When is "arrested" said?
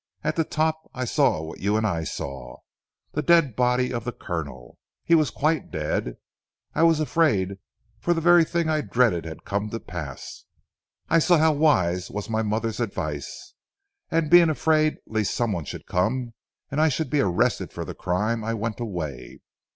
17.19-17.71